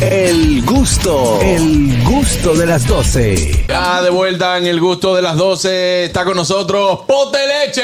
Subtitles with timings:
[0.00, 3.66] El gusto, el gusto de las 12.
[3.68, 7.82] Ya de vuelta en el gusto de las 12 está con nosotros Pote Leche.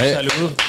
[0.00, 0.18] Eh,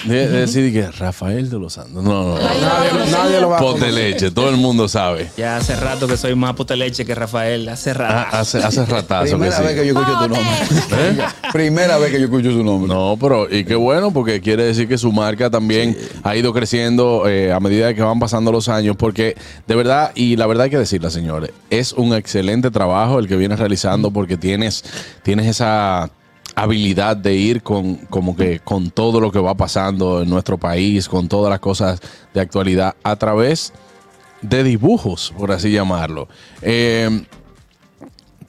[0.05, 2.03] de- de decir que Rafael de los Santos.
[2.03, 2.41] No, no, no.
[2.41, 3.93] Nadie, nadie lo va a Pote conocer.
[3.93, 5.29] Leche, todo el mundo sabe.
[5.37, 7.67] Ya hace rato que soy más puta leche que Rafael.
[7.69, 8.13] Hace rato.
[8.31, 9.63] Ah, hace, hace ratazo que Primera sí.
[9.63, 11.25] vez que yo escucho tu nombre.
[11.51, 12.87] Primera vez que yo escucho su nombre.
[12.93, 17.27] No, pero y qué bueno porque quiere decir que su marca también ha ido creciendo
[17.27, 19.35] eh, a medida que van pasando los años porque
[19.67, 23.35] de verdad y la verdad hay que decirla señores es un excelente trabajo el que
[23.35, 24.83] vienes realizando porque tienes
[25.23, 26.09] tienes esa
[26.55, 31.07] habilidad de ir con como que con todo lo que va pasando en nuestro país
[31.07, 31.99] con todas las cosas
[32.33, 33.73] de actualidad a través
[34.41, 36.27] de dibujos por así llamarlo
[36.61, 37.21] Eh,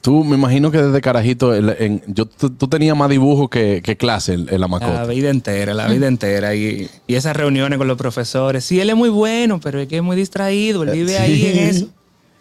[0.01, 3.81] Tú me imagino que desde carajito, el- en- yo, tú, tú tenías más dibujos que,
[3.81, 5.05] que clase en, en la La macota.
[5.05, 6.53] vida entera, la vida entera.
[6.55, 8.65] Y, y esas reuniones con los profesores.
[8.65, 10.83] Sí, él es muy bueno, pero es que es muy distraído.
[10.83, 11.87] Él vive ahí en eso.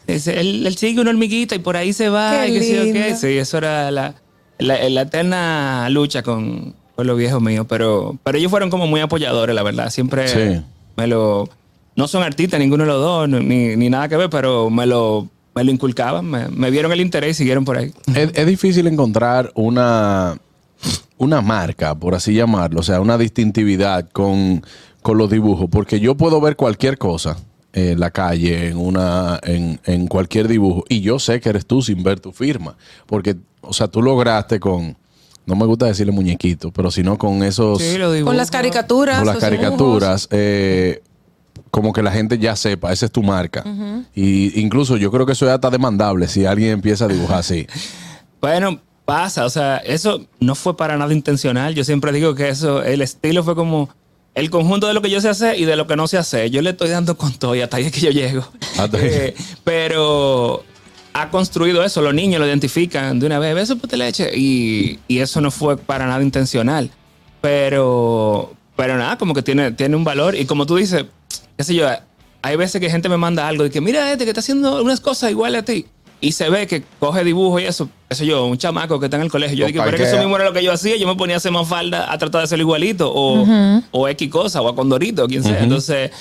[0.08, 2.40] Es- él, él sigue una hormiguita y por ahí se va.
[2.46, 3.14] Qué y qué sé yo qué.
[3.14, 4.16] Sí, eso era la,
[4.62, 7.66] la, la eterna lucha con, con los viejos míos.
[7.68, 9.90] Pero, pero ellos fueron como muy apoyadores, la verdad.
[9.90, 10.62] Siempre Sí.
[10.96, 11.48] me lo...
[11.94, 15.28] No son artistas ninguno de los dos, ni, ni nada que ver, pero me lo,
[15.54, 16.24] me lo inculcaban.
[16.24, 17.92] Me, me vieron el interés y siguieron por ahí.
[18.14, 20.38] Es, es difícil encontrar una,
[21.18, 24.64] una marca, por así llamarlo, o sea, una distintividad con,
[25.02, 27.36] con los dibujos, porque yo puedo ver cualquier cosa
[27.72, 31.82] en la calle, en, una, en, en cualquier dibujo, y yo sé que eres tú
[31.82, 34.96] sin ver tu firma, porque, o sea, tú lograste con,
[35.46, 37.80] no me gusta decirle muñequito, pero sino con esos...
[37.80, 38.30] Sí, lo dibujo.
[38.30, 39.18] Con las caricaturas.
[39.18, 41.02] con las caricaturas, eh,
[41.70, 43.64] como que la gente ya sepa, esa es tu marca.
[44.14, 47.66] Y incluso yo creo que eso es hasta demandable si alguien empieza a dibujar así.
[48.42, 51.76] Bueno, pasa, o sea, eso no fue para nada intencional.
[51.76, 53.88] Yo siempre digo que eso, el estilo fue como
[54.34, 56.50] el conjunto de lo que yo sé hacer y de lo que no sé hacer.
[56.50, 58.46] Yo le estoy dando con todo y hasta ahí es que yo llego.
[58.78, 58.88] Ahí.
[58.94, 60.64] Eh, pero
[61.12, 65.18] ha construido eso, los niños lo identifican de una vez, beso puta leche, y, y
[65.18, 66.90] eso no fue para nada intencional.
[67.40, 71.04] Pero, pero nada, como que tiene, tiene un valor y como tú dices,
[71.56, 71.86] qué sé yo,
[72.40, 75.00] hay veces que gente me manda algo y que mira este que está haciendo unas
[75.00, 75.86] cosas iguales a ti.
[76.22, 79.16] Y se ve que coge dibujo y eso, qué sé yo, un chamaco que está
[79.16, 79.56] en el colegio.
[79.56, 80.96] Yo Lo digo, pero es que eso mismo era lo que yo hacía.
[80.96, 83.12] Yo me ponía a hacer más falda a tratar de hacerlo igualito.
[83.12, 83.44] O,
[83.90, 85.60] o X cosa, o a Condorito, quien sea.
[85.60, 86.12] Entonces,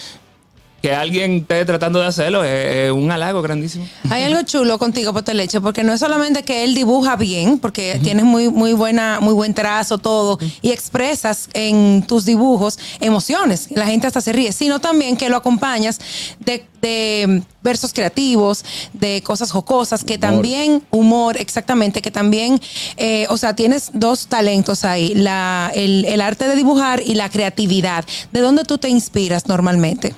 [0.81, 3.87] que alguien esté tratando de hacerlo es, es un halago grandísimo.
[4.09, 7.99] Hay algo chulo contigo, Pote Leche, porque no es solamente que él dibuja bien, porque
[8.01, 13.85] tienes muy, muy buena, muy buen trazo, todo, y expresas en tus dibujos emociones, la
[13.85, 15.99] gente hasta se ríe, sino también que lo acompañas
[16.39, 22.59] de, de versos creativos, de cosas jocosas, que también, humor, exactamente, que también,
[22.97, 27.29] eh, o sea, tienes dos talentos ahí, la, el, el arte de dibujar y la
[27.29, 28.03] creatividad.
[28.31, 30.15] ¿De dónde tú te inspiras normalmente?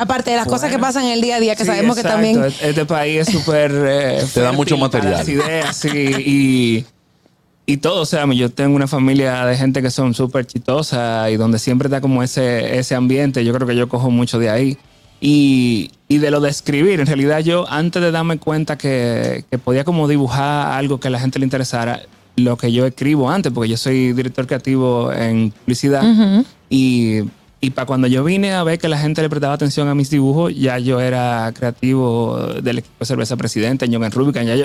[0.00, 2.02] Aparte de las cosas que pasan en el día a día, que Sí, sabemos que
[2.02, 3.70] también Este país es súper.
[3.86, 5.12] eh, Te da mucho material.
[5.12, 6.86] las ideas, sí, y,
[7.66, 8.00] y todo.
[8.02, 11.88] O sea, yo tengo una familia de gente que son súper chistosas y donde siempre
[11.88, 13.44] está como ese, ese ambiente.
[13.44, 14.78] Yo creo que yo cojo mucho de ahí.
[15.20, 19.58] Y, y de lo de escribir, en realidad yo antes de darme cuenta que, que
[19.58, 22.00] podía como dibujar algo que a la gente le interesara,
[22.36, 26.02] lo que yo escribo antes, porque yo soy director creativo en publicidad.
[26.70, 27.20] Y,
[27.60, 30.08] y para cuando yo vine a ver que la gente le prestaba atención a mis
[30.08, 34.44] dibujos, ya yo era creativo del equipo de cerveza presidente, en Young and Rubicon.
[34.46, 34.64] Ya yo,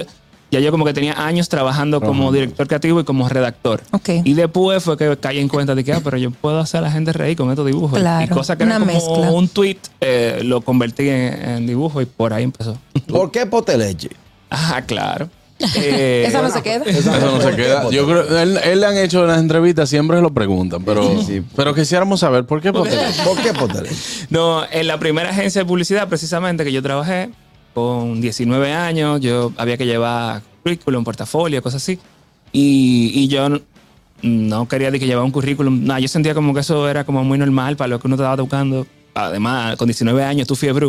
[0.50, 3.81] ya yo como que tenía años trabajando como director creativo y como redactor.
[4.23, 6.81] Y después fue que caí en cuenta de que, ah, pero yo puedo hacer a
[6.84, 8.00] la gente reír con estos dibujos.
[8.00, 9.31] Claro, y cosas que una eran como mezcla.
[9.31, 12.78] un tweet, eh, lo convertí en, en dibujo y por ahí empezó.
[13.07, 14.09] ¿Por qué Poteleche?
[14.50, 15.29] ah, claro.
[15.75, 16.83] Eh, esa no se queda.
[16.85, 17.89] Eso no se ¿Por qué queda.
[17.89, 21.03] Yo creo, él, él le han hecho en las entrevistas, siempre se lo preguntan, pero,
[21.21, 21.41] Sí, sí.
[21.55, 23.23] pero quisiéramos saber por qué Pote Leche?
[23.23, 23.95] ¿Por qué Poteleche?
[24.29, 27.29] No, en la primera agencia de publicidad, precisamente, que yo trabajé,
[27.73, 31.99] con 19 años, yo había que llevar currículum, portafolio, cosas así.
[32.51, 33.47] Y, y yo
[34.22, 35.83] no, quería de que llevara un currículum.
[35.85, 38.35] Nada, yo sentía como que eso era como muy normal para lo que uno estaba
[38.35, 38.87] buscando.
[39.13, 40.87] Además, con 19 años, tú fiebre.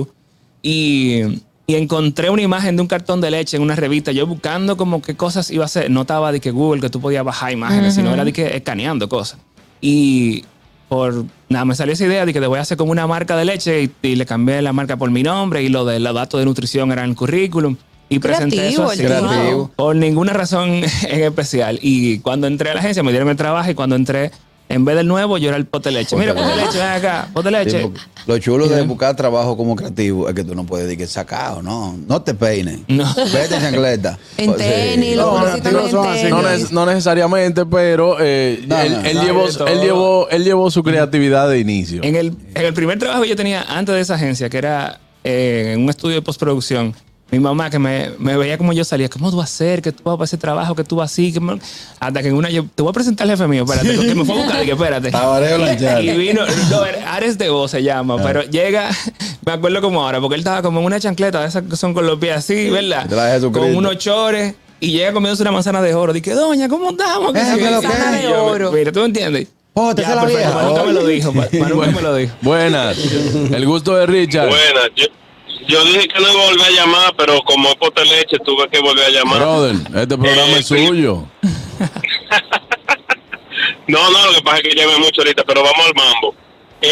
[0.62, 4.13] Y, y encontré una imagen de un cartón de leche en una revista.
[4.13, 5.91] Yo buscando como qué cosas iba a hacer.
[5.91, 9.09] No estaba de que Google, que tú podías bajar imágenes, sino era de que escaneando
[9.09, 9.41] cosas.
[9.80, 10.45] Y
[10.89, 13.36] por nada, me salió esa idea de que te voy a hacer como una marca
[13.36, 16.15] de leche y, y le cambié la marca por mi nombre y lo de los
[16.15, 17.77] datos de nutrición eran el currículum.
[18.09, 19.03] Y presenté eso así.
[19.03, 19.71] Creativo.
[19.74, 20.71] Por ninguna razón
[21.09, 21.80] en especial.
[21.83, 24.30] Y cuando entré a la agencia me dieron el trabajo y cuando entré
[24.68, 26.16] En vez del nuevo, yo era el pote leche.
[26.16, 27.80] Mira, pote leche, ven acá, pote Sí, leche.
[27.83, 31.07] porque lo chulo de buscar trabajo como creativo es que tú no puedes decir que
[31.07, 31.97] sacado, no.
[32.09, 32.80] No te peines.
[32.89, 33.04] No.
[33.33, 34.18] Vete en chancleta.
[34.36, 34.68] En Pues, sí.
[34.68, 36.18] tenis, No, los no, no en son así.
[36.22, 36.30] tenis.
[36.30, 40.45] No, neces- no necesariamente, pero eh, No, él, no, él no, llevó, él, llevó, él
[40.45, 42.03] llevó su creatividad de inicio.
[42.03, 44.98] En el, en el primer trabajo que yo tenía antes de esa agencia, que era
[45.22, 46.92] eh, en un estudio de postproducción,
[47.31, 49.83] mi mamá que me, me veía como yo salía, ¿cómo tú vas a hacer?
[49.83, 51.33] Que tú vas para ese trabajo, que tú vas así.
[51.33, 51.59] Que me-".
[51.99, 54.25] Hasta que en una yo, te voy a presentar al jefe mío, espérate, que me
[54.25, 55.11] fue a buscar, y que espérate.
[55.11, 56.03] Tabareo.
[56.03, 58.91] Y vino, no, Ares de voz se llama, pero llega,
[59.45, 61.95] me acuerdo como ahora, porque él estaba como en una chancleta, de esas que son
[61.95, 63.07] con los pies así, ¿verdad?
[63.07, 63.51] De de.
[63.53, 66.13] Con unos chores y llega comiéndose una manzana de oro.
[66.13, 67.33] Dije, doña, ¿cómo andamos?
[67.34, 68.21] Sí, ¿qué lo sí, que sí, es?
[68.21, 68.72] y yo, oro.
[68.72, 69.49] Mira, ¿tú me entiendes?
[69.75, 70.63] Oh, te Ya, la perfecto, vieja.
[70.72, 72.34] Manu me lo dijo, Ma- Manu me lo dijo.
[72.41, 72.97] Buenas.
[72.99, 74.49] El gusto de Richard.
[74.49, 74.91] Buenas,
[75.68, 78.68] yo, dije que no iba a volver a llamar, pero como es pote leche, tuve
[78.68, 79.39] que volver a llamar.
[79.41, 81.24] Brother, este programa Eh, es suyo.
[83.89, 86.34] No, no, lo que pasa es que lleve mucho ahorita, pero vamos al mambo.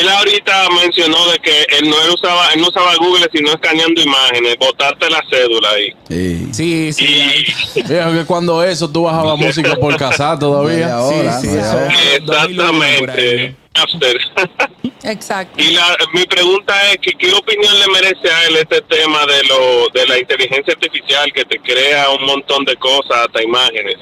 [0.00, 4.00] Él ahorita mencionó de que él no él usaba, él no usaba Google sino escaneando
[4.02, 5.92] imágenes, botarte la cédula ahí.
[6.08, 6.48] Sí.
[6.52, 7.44] Sí, sí.
[7.74, 11.00] Y que cuando eso tú bajabas música por casar todavía.
[11.00, 11.88] hora, sí, media eso hora.
[12.14, 12.24] es.
[12.24, 13.56] 2001 por ahí.
[13.74, 14.74] exactamente.
[15.06, 15.62] Exacto.
[15.62, 19.42] y la, mi pregunta es que qué opinión le merece a él este tema de
[19.44, 23.96] lo de la inteligencia artificial que te crea un montón de cosas, hasta imágenes.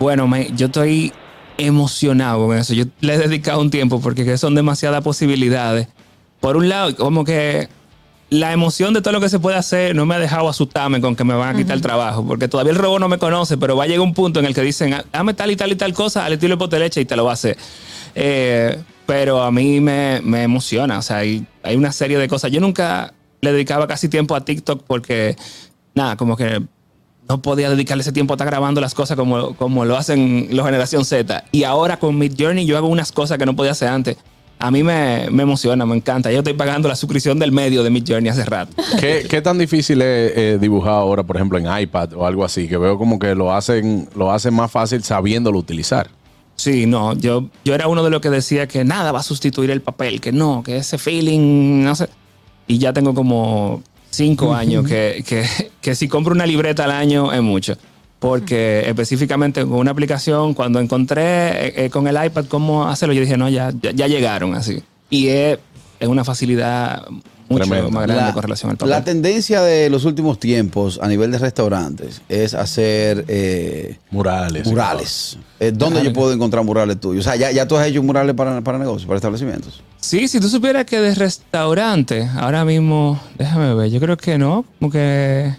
[0.00, 1.12] Bueno, me- yo estoy
[1.58, 2.74] emocionado con eso.
[2.74, 5.88] Yo le he dedicado un tiempo porque que son demasiadas posibilidades.
[6.40, 7.68] Por un lado, como que
[8.30, 11.14] la emoción de todo lo que se puede hacer no me ha dejado asustarme con
[11.14, 13.76] que me van a quitar el trabajo, porque todavía el robot no me conoce, pero
[13.76, 15.76] va a llegar un punto en el que dicen, "Ah, dame tal y tal y
[15.76, 17.56] tal cosa al estilo de poteleche y te lo va a hacer.
[18.14, 22.50] Eh, pero a mí me, me emociona, o sea, hay, hay una serie de cosas.
[22.50, 25.36] Yo nunca le dedicaba casi tiempo a TikTok porque,
[25.94, 26.62] nada, como que
[27.28, 30.64] no podía dedicarle ese tiempo a estar grabando las cosas como, como lo hacen los
[30.64, 31.44] generación Z.
[31.52, 34.16] Y ahora con Mid Journey yo hago unas cosas que no podía hacer antes.
[34.58, 36.30] A mí me, me emociona, me encanta.
[36.30, 38.74] Yo estoy pagando la suscripción del medio de Mid Journey hace rato.
[39.00, 42.68] ¿Qué, qué tan difícil es eh, dibujar ahora, por ejemplo, en iPad o algo así?
[42.68, 46.08] Que veo como que lo hacen, lo hacen más fácil sabiéndolo utilizar.
[46.56, 49.70] Sí, no, yo, yo era uno de los que decía que nada va a sustituir
[49.70, 52.08] el papel, que no, que ese feeling, no sé.
[52.66, 53.82] Y ya tengo como
[54.14, 55.44] cinco años que, que,
[55.80, 57.76] que si compro una libreta al año es mucho.
[58.18, 61.22] Porque específicamente con una aplicación, cuando encontré
[61.66, 64.82] eh, eh, con el iPad cómo hacerlo, yo dije, no, ya, ya, ya llegaron así.
[65.10, 65.58] Y es,
[66.00, 67.04] es una facilidad
[67.48, 67.90] mucho Tremendo.
[67.90, 68.90] más grande La- con relación al papel.
[68.90, 74.66] La tendencia de los últimos tiempos a nivel de restaurantes es hacer eh, Murales.
[74.66, 75.38] murales.
[75.60, 77.26] Eh, ¿Dónde yo puedo encontrar murales tuyos?
[77.26, 79.82] O sea, ya, ya tú has hecho murales para, para negocios, para establecimientos.
[80.00, 84.64] Sí, si tú supieras que de restaurante, ahora mismo, déjame ver, yo creo que no,
[84.78, 85.54] como que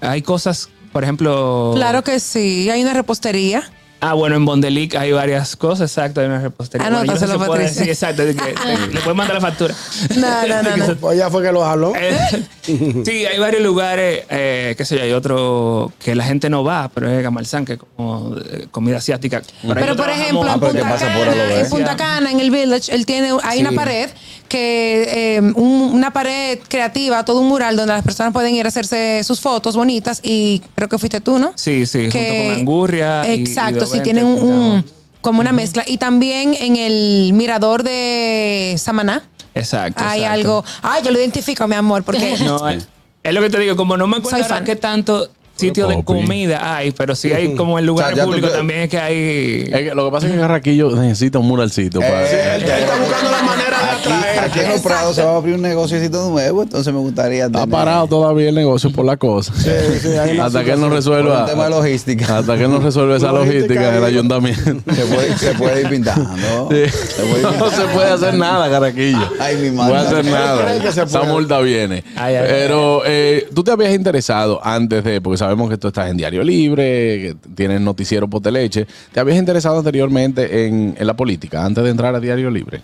[0.00, 1.72] hay cosas, por ejemplo...
[1.74, 2.68] Claro que sí.
[2.70, 3.62] Hay una repostería.
[4.06, 6.86] Ah, bueno, en Bondelic hay varias cosas, exacto, hay una repostería.
[6.90, 7.84] Bueno, yo no Anótaselo, si puede- Patricia.
[7.84, 8.54] Sí, exacto, que, eh,
[8.92, 9.74] le puedes mandar la factura.
[10.16, 10.96] No, no, no, no.
[11.00, 11.94] Pues ya fue que lo jaló.
[11.96, 12.18] Eh,
[13.04, 16.90] sí, hay varios lugares, eh, qué sé yo, hay otro que la gente no va,
[16.92, 19.38] pero es Gamalzán, que es como eh, comida asiática.
[19.38, 21.70] ahí Pero no por trabajamos- ejemplo, Ah, en que Punta, por Cana, lo en.
[21.70, 23.66] Punta Cana, en el Village, él tiene, hay Sí.
[23.66, 24.10] una pared
[24.54, 28.68] que, eh, un- una pared creativa, todo un mural donde las personas pueden ir a
[28.68, 31.52] hacerse sus fotos bonitas y creo que fuiste tú, ¿no?
[31.56, 33.22] Sí, sí, Que- junto con Angurria.
[33.26, 34.84] y- y Exacto, sí, Dovente, tienen un,
[35.20, 35.82] como una mezcla.
[35.86, 39.22] Y también en el mirador de Samaná
[39.54, 40.02] Exacto.
[40.06, 40.34] hay exacto.
[40.40, 40.64] algo.
[40.82, 42.86] Ay, yo lo identifico, mi amor, porque No, es,
[43.22, 46.90] es lo que te digo, como no me acuerdo qué tanto sitio de comida hay,
[46.90, 49.62] pero sí hay como en lugares O sea, te- también es que hay...
[49.72, 52.00] Es que lo que pasa es que Carraquillo necesita un muralcito.
[52.00, 53.92] para- Eh, Él está buscando la manera de
[54.38, 57.60] Aquí, en los Prados se va a abrir un negociocito nuevo, entonces me gustaría Está
[57.60, 59.52] tener- parado todavía el negocio por la cosa.
[59.56, 59.68] sí,
[60.18, 61.40] hay una hasta que él no resuelva.
[61.40, 62.38] un tema de logística.
[62.38, 64.06] Hasta que él no resuelva esa Logística, el digo.
[64.06, 64.94] ayuntamiento.
[64.94, 66.24] Se puede, se puede ir pintando.
[66.70, 66.90] Sí.
[66.90, 69.18] Se puede ir No se puede hacer nada, Caraquillo.
[69.40, 69.94] Ay, mi No madre.
[69.94, 70.74] puede hacer nada.
[71.04, 72.04] Esa multa viene.
[72.16, 76.10] Ay, ay, Pero eh, tú te habías interesado antes de, porque sabemos que tú estás
[76.10, 78.86] en Diario Libre, que tienes noticiero Poteleche.
[79.12, 82.80] ¿Te habías interesado anteriormente en, en la política antes de entrar a Diario Libre?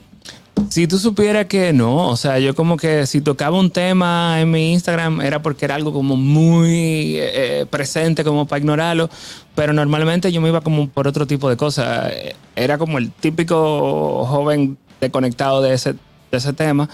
[0.69, 4.51] Si tú supieras que no, o sea, yo como que si tocaba un tema en
[4.51, 9.11] mi Instagram era porque era algo como muy eh, presente como para ignorarlo,
[9.55, 12.13] pero normalmente yo me iba como por otro tipo de cosas.
[12.55, 16.89] Era como el típico joven desconectado de ese, de ese tema,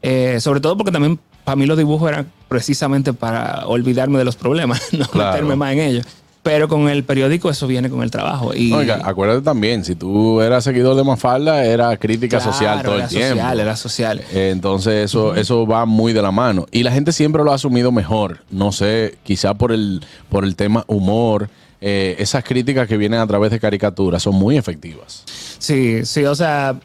[0.00, 4.36] Eh, sobre todo porque también para mí los dibujos eran precisamente para olvidarme de los
[4.36, 5.32] problemas, no Claro.
[5.32, 6.06] meterme más en ellos.
[6.42, 8.54] Pero con el periódico eso viene con el trabajo.
[8.54, 12.94] Y, Oiga, acuérdate también, si tú eras seguidor de Mafalda, era crítica Claro, social todo
[12.94, 13.34] el era tiempo.
[13.36, 14.22] social, era social.
[14.32, 16.66] Entonces eso, eso va muy de la mano.
[16.70, 18.38] Y la gente siempre lo ha asumido mejor.
[18.50, 21.50] No sé, quizá por el, por el tema humor.
[21.80, 25.24] eh, esas críticas que vienen a través de caricaturas son muy efectivas.
[25.58, 26.76] Sí, sí, o sea,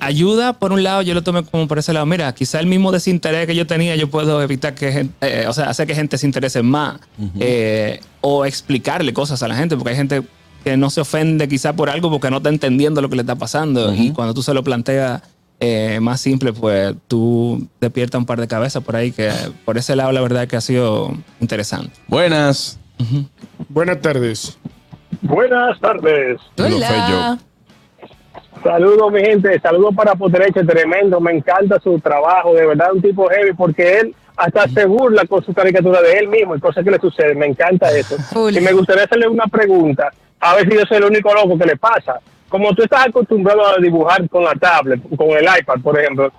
[0.00, 2.06] ayuda por un lado, yo lo tomé como por ese lado.
[2.06, 5.52] Mira, quizá el mismo desinterés que yo tenía, yo puedo evitar que gente, eh, o
[5.52, 7.00] sea, hacer que gente se interese más
[7.38, 10.22] eh, o explicarle cosas a la gente, porque hay gente
[10.64, 13.36] que no se ofende quizá por algo porque no está entendiendo lo que le está
[13.36, 15.22] pasando y cuando tú se lo planteas
[15.60, 19.30] eh, más simple, pues tú despiertas un par de cabezas por ahí que
[19.64, 21.92] por ese lado la verdad que ha sido interesante.
[22.08, 22.80] Buenas.
[23.68, 24.58] Buenas tardes.
[25.22, 26.40] Buenas tardes.
[26.56, 27.38] Lo fue Hola.
[28.66, 29.60] Saludos, mi gente.
[29.60, 31.20] Saludos para Potreche, tremendo.
[31.20, 32.54] Me encanta su trabajo.
[32.54, 36.28] De verdad, un tipo heavy porque él hasta se burla con su caricatura de él
[36.28, 37.38] mismo y cosas que le suceden.
[37.38, 38.16] Me encanta eso.
[38.50, 40.10] Y me gustaría hacerle una pregunta.
[40.40, 42.20] A ver si yo soy el único loco que le pasa.
[42.48, 46.30] Como tú estás acostumbrado a dibujar con la tablet, con el iPad, por ejemplo.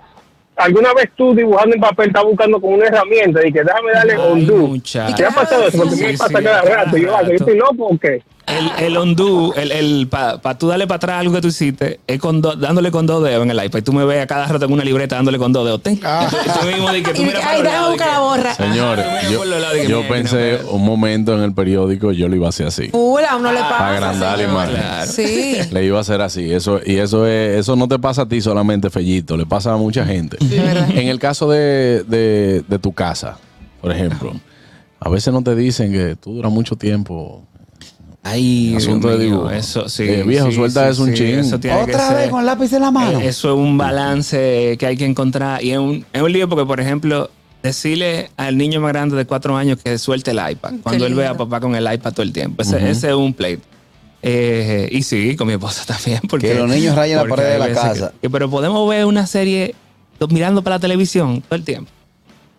[0.56, 4.14] ¿Alguna vez tú dibujando en papel estás buscando con una herramienta y que déjame darle
[4.14, 4.54] Ay, undo?
[4.56, 5.14] muchacho.
[5.16, 5.78] ¿Qué ha pasado eso?
[5.78, 6.96] Porque Sí, me pasa sí, cada rato.
[6.96, 7.32] Yo, ah, ¿yo rato.
[7.32, 8.22] estoy loco o qué?
[8.50, 12.18] El, el undo, el, el para tú darle para atrás algo que tú hiciste, es
[12.18, 13.78] con do- dándole con dos dedos en el iPad.
[13.80, 15.82] Y tú me ves a cada rato en una libreta dándole con dos dedos.
[15.82, 16.00] Ten.
[16.02, 16.26] Ah.
[16.30, 18.54] Y tú, mismo di que tú miras ay, déjame buscar la borra.
[18.54, 22.46] Señores, Ajá, yo, yo mira, pensé no, un momento en el periódico, yo lo iba
[22.46, 22.88] a hacer así.
[22.88, 23.76] Full, a uno le pasa.
[23.78, 24.50] Para agrandar la señor.
[24.52, 24.74] imagen.
[24.76, 25.10] Claro.
[25.12, 25.56] Sí.
[25.70, 26.52] Le iba a hacer así.
[26.52, 29.76] Eso, y eso es, eso no te pasa a ti solamente, Fellito, le pasa a
[29.76, 30.38] mucha gente.
[30.40, 33.36] En el caso de, de- de tu casa,
[33.82, 34.32] por ejemplo,
[35.00, 37.44] a veces no te dicen que tú duras mucho tiempo.
[38.22, 39.50] Ay, Asunto Dios de dibujo.
[39.50, 40.02] Eso, sí.
[40.02, 41.38] Eh, viejo, sí, suelta sí, eso un sí, chin.
[41.38, 43.20] Eso tiene que Otra ser- vez con lápiz en la mano.
[43.20, 45.62] Eh, Eso es un balance que hay que encontrar.
[45.62, 47.30] Y es un, es un lío porque, por ejemplo,
[47.62, 51.26] decirle al niño más grande de cuatro años que suelte el iPad cuando él ve
[51.26, 52.62] a papá con el iPad todo el tiempo.
[52.62, 53.62] Ese, ese es un pleito.
[54.20, 56.20] Eh, y sí, con mi esposa también.
[56.28, 58.12] Porque, Que los niños rayen la pared de la casa.
[58.20, 59.74] que- pero podemos ver una serie
[60.28, 61.90] mirando para la televisión todo el tiempo.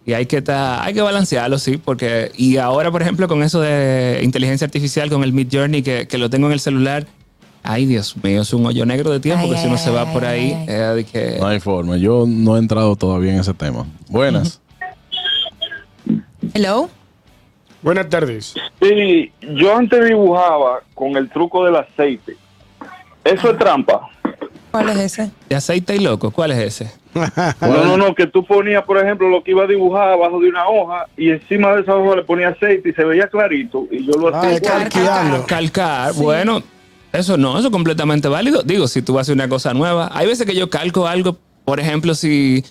[0.05, 3.61] Y hay que estar, hay que balancearlo, sí, porque y ahora, por ejemplo, con eso
[3.61, 7.05] de inteligencia artificial, con el Mid Journey que, que lo tengo en el celular,
[7.63, 9.91] ay Dios mío, es un hoyo negro de tiempo Ay, que si uno ay, se
[9.91, 10.65] va ay, por ahí, ay.
[10.67, 11.97] eh, de que No hay forma.
[11.97, 13.85] Yo no he entrado todavía en ese tema.
[14.07, 14.61] Buenas.
[16.53, 16.89] Hello.
[17.81, 18.55] Buenas tardes.
[18.81, 22.35] Sí, yo antes dibujaba con el truco del aceite.
[23.23, 24.09] Eso es trampa.
[24.71, 25.31] ¿Cuál es ese?
[25.49, 26.91] de aceite y loco, ¿cuál es ese?
[27.61, 30.49] No, no, no, que tú ponías, por ejemplo, lo que iba a dibujar abajo de
[30.49, 34.05] una hoja y encima de esa hoja le ponía aceite y se veía clarito y
[34.05, 34.61] yo lo Ah, hacía.
[34.61, 35.45] calqueando.
[35.47, 36.61] Calcar, bueno,
[37.11, 38.61] eso no, eso es completamente válido.
[38.61, 41.37] Digo, si tú vas a hacer una cosa nueva, hay veces que yo calco algo,
[41.65, 42.63] por ejemplo, si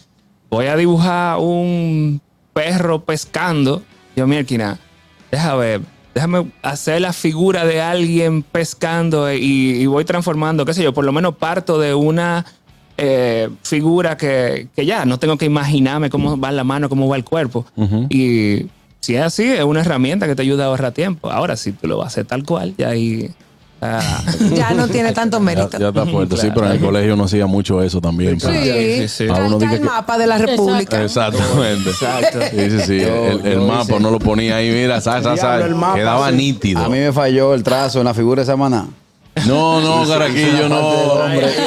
[0.50, 2.20] voy a dibujar un
[2.52, 3.82] perro pescando,
[4.14, 4.78] yo, mira,
[5.32, 5.80] déjame ver,
[6.18, 11.04] déjame hacer la figura de alguien pescando y, y voy transformando, qué sé yo, por
[11.04, 12.44] lo menos parto de una
[12.96, 17.14] eh, figura que, que ya no tengo que imaginarme cómo va la mano, cómo va
[17.14, 17.64] el cuerpo.
[18.10, 18.66] Y
[18.98, 21.30] si es así, es una herramienta que te ayuda a ahorrar tiempo.
[21.30, 23.30] Ahora, si tú lo vas a hacer tal cual, ya ahí.
[23.82, 24.22] Ah,
[24.54, 25.78] Ya no tiene tanto Ya, mérito.
[25.78, 26.36] ya está fuerte.
[26.36, 28.38] Sí, pero en el colegio no hacía mucho eso también.
[28.38, 29.24] para- Sí, Sí, sí.
[29.28, 31.02] Uno el que- mapa de la República.
[31.02, 31.90] Exactamente.
[31.90, 32.38] Exacto.
[32.50, 33.00] Sí, sí, sí.
[33.00, 35.66] Yo- el el yo mapa hice- no lo ponía ahí, mira, sa, sa, sa, Diablo,
[35.66, 36.36] el mapa, quedaba sí.
[36.36, 36.84] nítido.
[36.84, 38.86] A mí me falló el trazo en la figura de Samaná.
[39.46, 40.80] No, no, Caraquillo, no.
[40.82, 41.58] No, Caraquillo.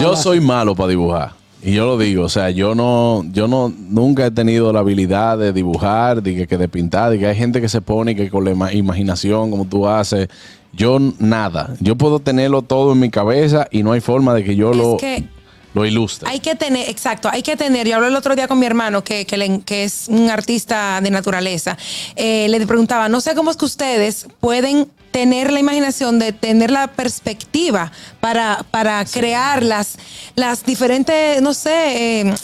[0.00, 1.39] Yo soy malo para dibujar.
[1.62, 5.36] Y yo lo digo, o sea, yo no, yo no, nunca he tenido la habilidad
[5.36, 8.14] de dibujar, de que, que de pintar, de que hay gente que se pone y
[8.14, 10.28] que con la ima- imaginación, como tú haces,
[10.72, 11.74] yo nada.
[11.80, 14.96] Yo puedo tenerlo todo en mi cabeza y no hay forma de que yo lo,
[14.96, 15.24] que
[15.74, 16.28] lo ilustre.
[16.28, 17.86] Hay que tener, exacto, hay que tener.
[17.86, 21.00] Yo hablé el otro día con mi hermano, que, que, le- que es un artista
[21.00, 21.76] de naturaleza.
[22.16, 26.70] Eh, le preguntaba, no sé cómo es que ustedes pueden tener la imaginación de tener
[26.70, 29.96] la perspectiva para, para crear las,
[30.36, 32.34] las diferentes, no sé, eh,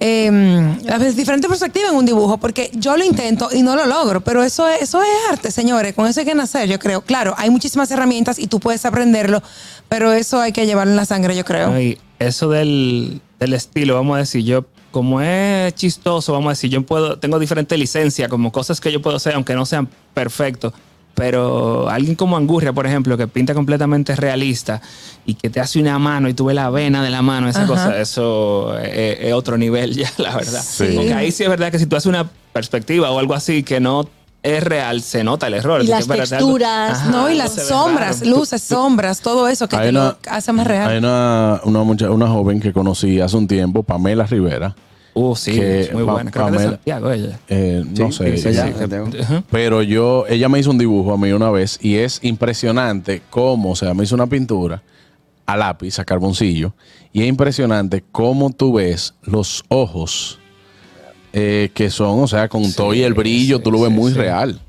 [0.00, 4.20] eh, las diferentes perspectivas en un dibujo, porque yo lo intento y no lo logro,
[4.22, 7.00] pero eso es, eso es arte, señores, con eso hay que nacer, yo creo.
[7.02, 9.42] Claro, hay muchísimas herramientas y tú puedes aprenderlo,
[9.88, 11.72] pero eso hay que llevarlo en la sangre, yo creo.
[11.72, 16.70] Ay, eso del, del estilo, vamos a decir, yo, como es chistoso, vamos a decir,
[16.70, 20.72] yo puedo, tengo diferentes licencias, como cosas que yo puedo hacer, aunque no sean perfectos.
[21.14, 24.82] Pero alguien como Angurria, por ejemplo, que pinta completamente realista
[25.24, 27.60] y que te hace una mano y tú ves la vena de la mano, esa
[27.60, 27.68] Ajá.
[27.68, 30.62] cosa, eso es, es otro nivel ya, la verdad.
[30.62, 30.92] Sí.
[30.94, 33.80] Porque ahí sí es verdad que si tú haces una perspectiva o algo así que
[33.80, 34.06] no
[34.46, 35.82] es real, se nota el error.
[35.82, 38.30] Y las texturas, Ajá, No, y las sombras, raro.
[38.38, 40.88] luces, sombras, todo eso que te lo hace más real.
[40.90, 44.74] Hay una, una, mucha- una joven que conocí hace un tiempo, Pamela Rivera.
[45.14, 46.30] Uh, sí, que es muy Pa- buena.
[46.30, 47.38] Creo que es de Pamela- Santiago ella.
[47.48, 48.36] Eh, no Sí, sé.
[48.36, 49.42] sí, ella-.
[49.50, 53.70] Pero yo, ella me hizo un dibujo a mí una vez y es impresionante cómo,
[53.70, 54.82] o sea, me hizo una pintura
[55.46, 56.74] a lápiz, a carboncillo,
[57.12, 60.38] y es impresionante cómo tú ves los ojos
[61.32, 63.94] eh, que son, o sea, con todo y el brillo, sí, tú lo ves sí,
[63.96, 64.18] muy sí.
[64.18, 64.60] real.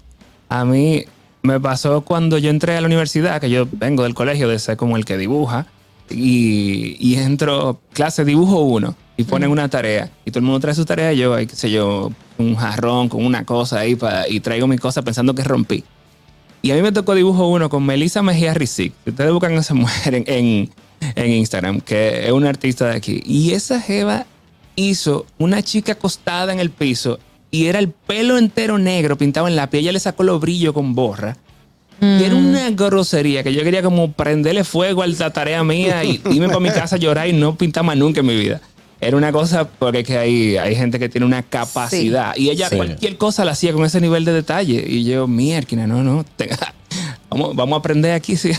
[0.50, 1.04] A mí
[1.42, 4.78] me pasó cuando yo entré a la universidad, que yo vengo del colegio de ser
[4.78, 5.68] como el que dibuja,
[6.10, 10.74] y, y entro, clase dibujo uno, y ponen una tarea, y todo el mundo trae
[10.76, 14.40] su tarea, y yo, qué sé yo, un jarrón con una cosa ahí, pa- y
[14.40, 15.84] traigo mi cosa pensando que rompí.
[16.62, 18.94] Y a mí me tocó dibujo uno con Melissa Mejía Rizik.
[19.06, 20.70] Ustedes buscan a esa mujer en, en,
[21.16, 23.22] en Instagram, que es una artista de aquí.
[23.26, 24.26] Y esa jeva
[24.78, 27.20] hizo una chica acostada en el piso
[27.52, 29.84] y era el pelo entero negro pintado en la piel.
[29.84, 31.36] Ella le sacó los brillos con borra.
[32.00, 36.22] Y era una grosería que yo quería como prenderle fuego a la tarea mía y
[36.32, 38.62] irme para mi casa a llorar y no pintar más nunca en mi vida.
[39.02, 42.70] Era una cosa porque es que hay, hay gente que tiene una capacidad y ella
[42.70, 42.76] Sí.
[42.76, 44.84] cualquier cosa la hacía con ese nivel de detalle.
[44.88, 46.74] Y yo, mierda, no, no, tenga-
[47.30, 48.36] vamos, vamos a aprender aquí.
[48.38, 48.52] Sí.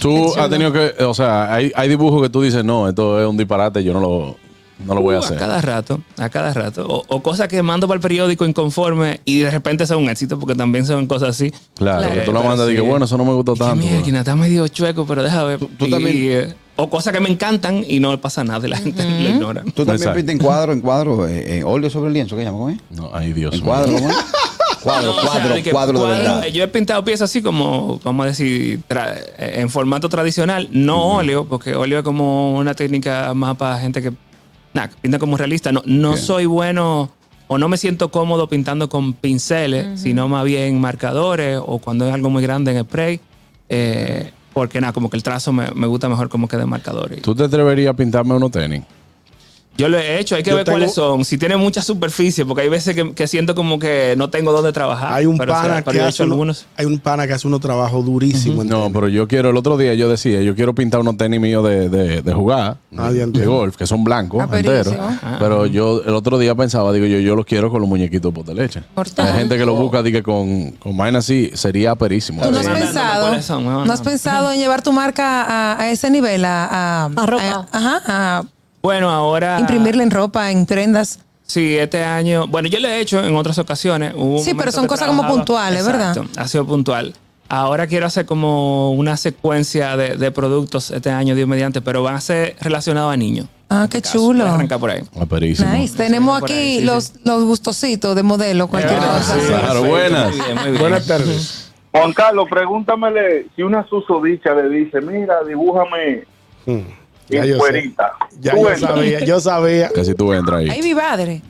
[0.00, 3.26] Tú has tenido que, o sea, hay, hay dibujos que tú dices, no, esto es
[3.28, 4.36] un disparate, yo no lo,
[4.84, 5.36] no lo voy a Uh, hacer.
[5.36, 6.86] A cada rato, a cada rato.
[6.88, 10.38] O, o cosas que mando para el periódico inconforme y de repente son un éxito
[10.38, 11.50] porque también son cosas así.
[11.74, 12.14] Claro, Claro.
[12.14, 13.76] que tú lo Pero mandas y que bueno, eso no me gustó tanto.
[13.76, 15.58] mierda, está medio chueco, pero déjame ver.
[15.78, 16.16] tú Y, también-
[16.50, 19.62] eh, o cosas que me encantan y no pasa nada y la gente lo ignora.
[19.62, 20.16] Tú también Exacto.
[20.16, 22.58] pintas en cuadro, en cuadro, eh, en óleo sobre el lienzo, ¿qué llama?
[22.58, 22.78] ¿Cómo es?
[22.90, 23.68] No, ay Dios En mío.
[23.68, 24.16] cuadro, ¿cómo es?
[24.84, 26.46] Cuadro, No, o sea, cuadro, de que cuadro de cuadro, verdad.
[26.48, 31.02] Yo he pintado piezas así como, vamos a decir, tra- eh, en formato tradicional, no
[31.16, 34.12] óleo, porque óleo es como una técnica más para gente que
[34.74, 35.72] nada, que pinta como realista.
[35.72, 36.22] No, no Bien.
[36.22, 37.10] soy bueno
[37.46, 42.12] o no me siento cómodo pintando con pinceles, sino más bien marcadores o cuando es
[42.14, 43.20] algo muy grande en spray.
[43.68, 47.20] eh, porque nada, como que el trazo me, me gusta mejor como que de marcadores.
[47.22, 48.84] ¿Tú te atreverías a pintarme unos tenis?
[49.76, 51.24] Yo lo he hecho, hay que Yo ver tengo- cuáles son.
[51.24, 54.72] Si tiene mucha superficie, porque hay veces que, que siento como que no tengo dónde
[54.72, 55.12] trabajar.
[55.12, 56.66] Hay un pero, o sea, pana pero que yo he hace hecho uno- algunos.
[56.76, 58.64] hay un pana que hace unos trabajos durísimos.
[58.66, 61.64] No, pero yo quiero, el otro día yo decía, yo quiero pintar unos tenis míos
[61.68, 64.94] de, de, de jugar, Ah, de, golf, que son blancos, Ah, enteros.
[64.94, 65.18] perísimo.
[65.40, 68.44] Pero yo el otro día pensaba, digo yo, yo los quiero con los muñequitos por
[68.44, 68.82] de leche.
[68.94, 69.26] Mortal.
[69.26, 72.42] Hay gente que lo busca, digo, con, con vaina así, sería perísimo.
[72.42, 75.90] ¿Tú no has pensado, cuáles son, ¿no has pensado en llevar tu marca a, a
[75.90, 76.44] ese nivel?
[76.44, 77.42] A, a, A ropa.
[77.72, 78.42] a- ajá, a
[78.84, 79.58] Bueno, ahora.
[79.60, 81.18] imprimirle en ropa, en prendas.
[81.46, 82.46] Sí, este año.
[82.46, 84.12] Bueno, yo lo he hecho en otras ocasiones.
[84.14, 86.14] Hubo un Sí, pero son cosas como puntuales, ¿verdad?
[86.36, 87.14] Ha sido puntual.
[87.48, 92.14] Ahora quiero hacer como una secuencia de, de productos este año, Dios mediante, pero van
[92.16, 93.46] a ser relacionados a niños.
[93.70, 94.44] Ah, qué a chulo.
[94.46, 95.02] arrancar por ahí.
[95.16, 95.74] Ah.
[95.76, 95.96] Nice.
[95.96, 97.12] Tenemos aquí ahí, sí, los, sí.
[97.24, 99.34] los gustositos de modelo, cualquier Ah, cosa.
[99.40, 100.28] sí, Claro, buenas.
[100.36, 100.78] Muy bien, muy bien.
[100.80, 101.72] Buenas tardes.
[101.92, 106.24] Juan Carlos, pregúntamele si una susodicha le dice, mira, dibújame
[106.66, 106.80] Hmm.
[107.28, 107.58] Ya yo.
[108.40, 109.88] Ya yo sabía, yo sabía.
[109.88, 110.68] Que si tú entras ahí.
[110.70, 111.40] Ay, mi padre.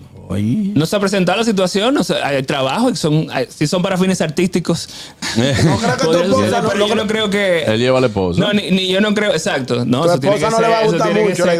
[0.75, 3.83] No se ha presentado la situación, no sé, hay trabajo, y son, hay- si son
[3.83, 4.89] para fines artísticos.
[5.37, 7.63] No creo que tu esposa no- pero no yo no creo- que.
[7.65, 8.41] Él lleva al esposo.
[8.41, 9.85] No, ni, ni yo no creo, exacto.
[9.85, 11.59] No, Tu eso tiene esposa que no le va a ser- gustar mucho la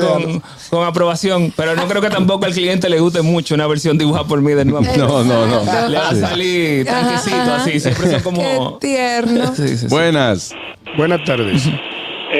[0.71, 4.27] con, aprobación, pero no creo que tampoco al cliente le guste mucho una versión dibujada
[4.27, 4.85] por mí de nuevo.
[4.97, 5.89] No, no, no.
[5.89, 7.57] Le va a salir tranquisito Ajá.
[7.57, 8.79] así, siempre son como...
[8.79, 9.55] Qué tierno.
[9.55, 9.87] Sí, sí, sí.
[9.89, 10.53] Buenas.
[10.97, 11.63] Buenas tardes.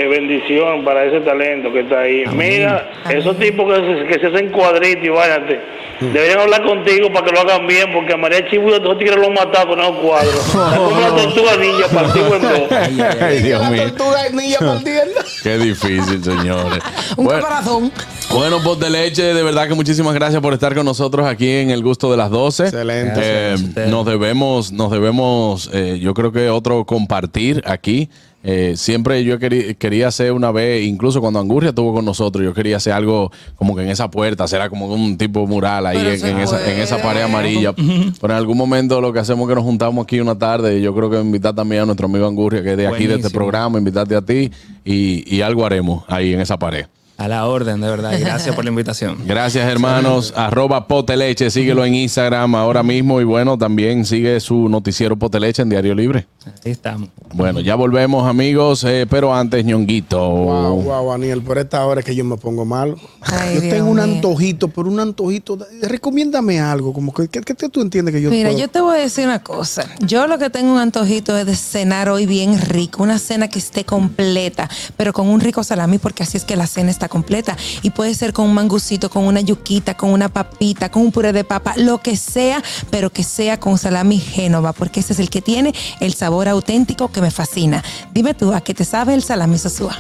[0.05, 2.25] Eh, bendición para ese talento que está ahí.
[2.33, 5.61] Mira, esos tipos que se, que se hacen cuadritos y váyate,
[6.01, 9.27] deberían hablar contigo para que lo hagan bien, porque a María Chibu dos tigres lo
[9.27, 10.35] han matado con esos cuadros.
[10.55, 12.73] Es como una tortuga ninja partido en dos.
[13.21, 13.83] Ay, Dios la mío.
[13.93, 15.21] tortuga niña partiendo.
[15.43, 16.81] Qué difícil, señores.
[17.17, 17.93] Un Bueno, caparazón.
[18.31, 21.71] Bueno, Voz de Leche, de verdad que muchísimas gracias por estar con nosotros aquí en
[21.71, 22.65] el gusto de las 12.
[22.65, 23.21] Excelente.
[23.23, 23.57] Eh,
[23.89, 28.09] nos debemos, nos debemos, eh, yo creo que otro compartir aquí.
[28.47, 32.53] Eh, siempre yo querí- quería hacer una vez, incluso cuando Angurria estuvo con nosotros, yo
[32.53, 35.97] quería hacer algo como que en esa puerta, será como un tipo mural ahí
[36.29, 37.73] en, esa, en esa pared amarilla.
[37.73, 40.83] Pero en algún momento lo que hacemos es que nos juntamos aquí una tarde y
[40.83, 43.29] yo creo que invitar también a nuestro amigo Angurria, que es de aquí, de este
[43.39, 44.51] programa, invitarte a ti
[44.85, 46.85] y, y algo haremos ahí en esa pared.
[47.17, 48.13] A la orden, de verdad.
[48.19, 49.19] Gracias por la invitación.
[49.27, 50.33] Gracias, hermanos.
[50.37, 53.21] Arroba Poteleche, síguelo en Instagram ahora mismo.
[53.21, 56.27] Y bueno, también sigue su noticiero Poteleche en Diario Libre.
[56.65, 57.09] Ahí estamos.
[57.33, 58.83] Bueno, ya volvemos, amigos.
[58.85, 60.19] eh, pero antes, ñonguito.
[60.29, 62.97] Wow, wow, Daniel, por esta hora es que yo me pongo malo.
[63.23, 64.03] Ay, yo Dios tengo un mío.
[64.05, 65.57] antojito, pero un antojito.
[65.83, 68.61] Recomiéndame algo, como que, ¿qué, qué- tú entiendes que yo Mira, puedo?
[68.61, 69.89] yo te voy a decir una cosa.
[70.01, 73.59] Yo lo que tengo un antojito es de cenar hoy bien rico, una cena que
[73.61, 77.57] esté completa, pero con un rico salami, porque así es que la cena completa.
[77.83, 81.33] Y puede ser con un mangucito, con una yuquita, con una papita, con un puré
[81.33, 85.31] de papa, lo que sea, pero que sea con salami Génova, porque ese es el
[85.31, 87.83] que tiene el sabor auténtico que me fascina.
[88.13, 89.99] Dime tú, ¿a qué te sabe el salami Sosúa?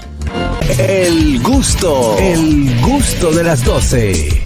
[0.78, 4.42] El gusto, el gusto de las 12.